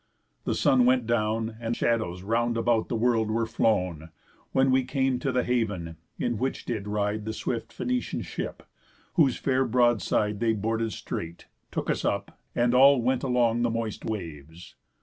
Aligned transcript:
The 0.45 0.55
sun 0.55 0.87
went 0.87 1.05
down, 1.05 1.57
And 1.59 1.75
shadows 1.77 2.23
round 2.23 2.57
about 2.57 2.89
the 2.89 2.95
world 2.95 3.29
were 3.29 3.45
flown, 3.45 4.09
When 4.51 4.71
we 4.71 4.83
came 4.83 5.19
to 5.19 5.31
the 5.31 5.43
haven, 5.43 5.95
in 6.17 6.39
which 6.39 6.65
did 6.65 6.87
ride 6.87 7.23
The 7.23 7.33
swift 7.33 7.69
Phœnician 7.71 8.25
ship; 8.25 8.63
whose 9.13 9.37
fair 9.37 9.63
broad 9.63 10.01
side 10.01 10.39
They 10.39 10.53
boarded 10.53 10.93
straight, 10.93 11.45
took 11.69 11.87
us 11.87 12.03
up; 12.03 12.39
and 12.55 12.73
all 12.73 12.99
went 12.99 13.21
Along 13.21 13.61
the 13.61 13.69
moist 13.69 14.03
waves. 14.03 14.73